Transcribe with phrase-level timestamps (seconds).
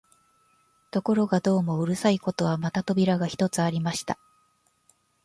[0.89, 4.17] ところがどうもうるさいことは、また扉が一つありました